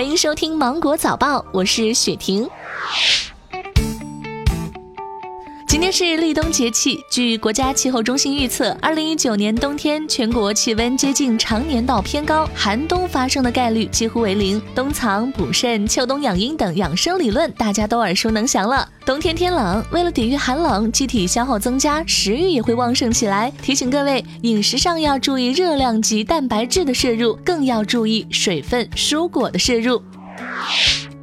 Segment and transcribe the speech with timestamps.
[0.00, 2.48] 欢迎收听《芒果早报》，我是雪婷。
[5.70, 14.60] 今天是立冬节气，据国家气候中心预测，二零一九年冬天全国气温接近常年到偏高，寒冬发生的概率几乎为零。
[14.74, 18.84] 冬藏补肾、秋冬养阴等养生理论大家都耳熟能详了。
[19.06, 23.48] 冬天天冷，为了抵御寒冷，机体消耗增加，食欲也会旺盛起来。
[23.62, 30.02] 提醒各位，饮食上要注意热量及蛋白质的摄入，更要注意水分、蔬果的摄入。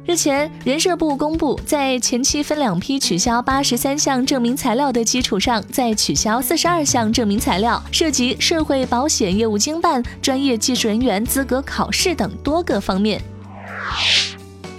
[0.08, 13.20] 日前，人社部公布，在前期分两批取消八十三项证明材料的基础上，再取消四十二项证明材料，涉及社会保险业务经办、专业技术人员资格考试等多个方面。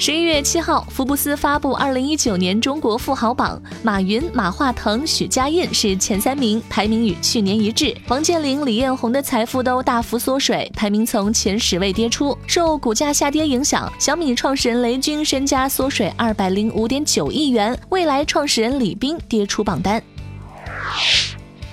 [0.02, 7.94] 十一月七号，福布斯发布二零一九年中国富豪榜，马云、马化腾、许家印是前三名，排名与去年一致。
[8.08, 12.36] 王健林、李彦宏的财富都大幅缩水，排名从前十位跌出。
[12.48, 20.02] 受股价下跌影响，小米创始人雷军身家缩水二百零五点九亿元，未来创始人李斌跌出榜单。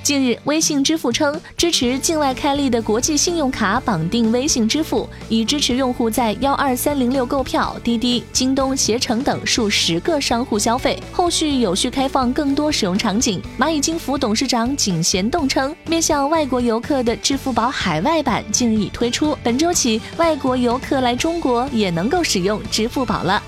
[0.06, 10.96] 近日，微信支付称支持境外开立的国际信用卡绑定微信支付，以支持用户在幺二三零六购票、滴滴、京东、携程等数十个商户消费。
[11.10, 13.42] 后续有序开放更多使用场景。
[13.58, 23.42] 蚂蚁金服董事长井贤栋称，面向外国游客的支付宝海外版近日已推出，本周起，外国游客来中国也能够使用支付宝了。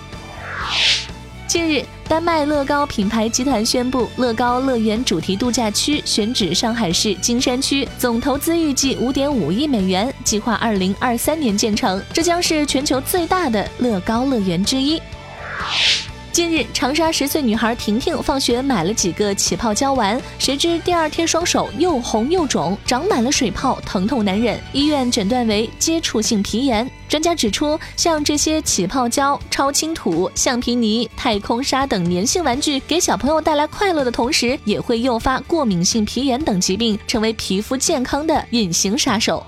[1.46, 12.02] 近日，丹麦乐高品牌集团宣布，乐高乐园主题度假区选址上海市金山区，总投资预计五点五亿美元，计划二零二三年建成。
[12.10, 14.98] 这将是全球最大的乐高乐园之一。
[16.38, 24.56] 近日，长沙十岁女孩婷婷放学买了几个起泡胶丸，谁知第二天双手又红又肿，长满了水泡，疼痛难忍。
[24.72, 26.88] 医院诊断为接触性皮炎。
[27.08, 39.44] 专家指出，像这些起泡胶、超轻土、橡皮泥、太空沙等粘性玩具，给小朋友带来快乐的同时，也会诱发过敏性皮炎等疾病，成为皮肤健康的隐形杀手。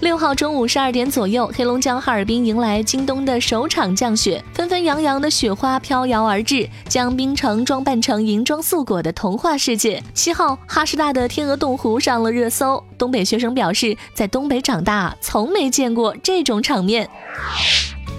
[0.00, 10.02] 六号中午十二点左右，黑龙江哈尔滨迎来京冬的首场降雪，纷纷扬扬的雪花飘摇而至，将冰城装扮成银装素裹的童话世界。
[10.14, 17.06] 七号，哈师大的天鹅洞湖上了热搜，东北学生表示，在东北长大，从没见过这种场面。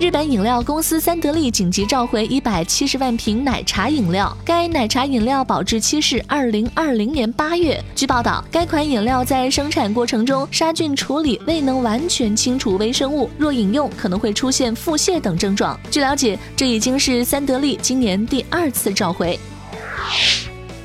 [0.01, 7.79] 日本饮料公司三得利紧急召回一百七十万瓶奶茶饮料，该奶茶饮料保质期是二零二零年八月。
[7.93, 15.79] 据报道，该款饮料在生产过程中杀菌处理未能完全清除微生物，若饮用可能会出现腹泻等症状。
[15.91, 19.39] 据了解，这已经是三得利今年第二次召回。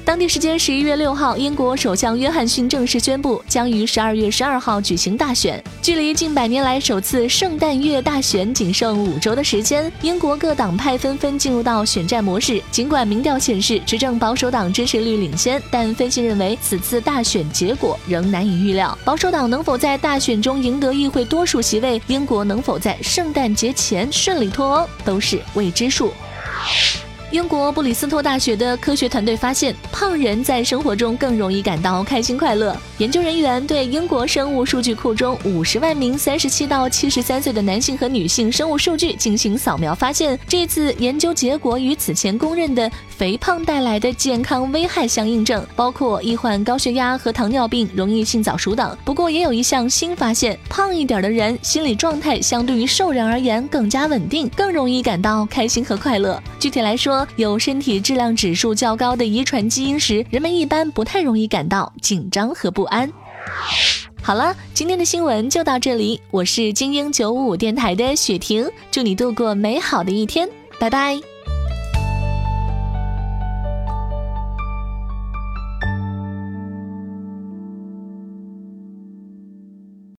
[0.07, 5.61] 当地时间十一月六号，英国首相约翰逊正式宣布，将于十二月十二号举行大选。
[5.83, 12.63] 距离近百年来首次圣诞月大选仅剩五周的时间，英国各党派纷纷进入到选战模式。
[12.71, 18.97] 尽管民调显示执政保守党支持率领先，但分析认为此次大选结果仍难以预料。
[19.05, 26.13] 保守党能否在大选中赢得议会多数席位，英国能否在圣诞节前顺利脱欧，都是未知数。
[27.37, 32.75] 英国布里斯托大学的科学团队发现，胖人在生活中更容易感到开心快乐。
[32.97, 48.97] 研究人员对英国生物数据库中五十万名三十七到七十三岁的男性和女性生物数据进行扫描，发现这次研究结果与此前公认的肥胖带来的健康危害相印证，包括易患高血压和糖尿病、容易性早熟等。
[49.05, 56.43] 不过，也有一项新发现：胖一点的人心理状态相对于瘦人而言更加稳定，更容易感到开心和快乐。
[56.59, 63.13] 具体来说有身体质量指数较高的遗传基因时，人们一般不太容易感到紧张和不安。
[64.23, 70.49] 好了，今天的新闻就到这里，我是精英九五五电台的雪婷，祝你度过美好的一天，
[70.79, 71.36] 拜拜。